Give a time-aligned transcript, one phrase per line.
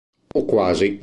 [0.33, 0.99] O quasi.